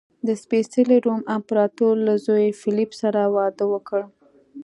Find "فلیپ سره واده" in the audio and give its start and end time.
2.61-3.65